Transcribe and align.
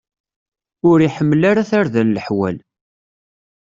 Ur 0.89 0.97
iḥemmel 1.07 1.41
ara 1.49 1.69
tarda 1.69 2.01
n 2.03 2.11
leḥwal. 2.15 2.57